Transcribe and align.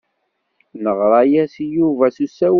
Neɣra-as 0.83 1.53
i 1.65 1.67
Yuba 1.75 2.05
s 2.15 2.17
usawal. 2.25 2.49